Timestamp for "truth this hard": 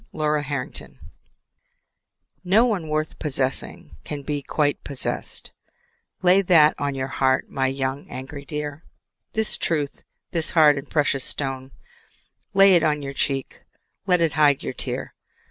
9.59-10.79